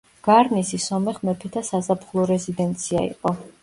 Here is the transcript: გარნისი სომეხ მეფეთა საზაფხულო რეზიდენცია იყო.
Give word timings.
გარნისი 0.27 0.79
სომეხ 0.85 1.21
მეფეთა 1.29 1.65
საზაფხულო 1.71 2.29
რეზიდენცია 2.35 3.09
იყო. 3.17 3.41